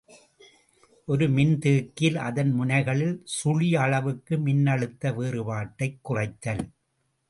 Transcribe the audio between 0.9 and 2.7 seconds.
ஒரு மின்தேக்கியில் அதன்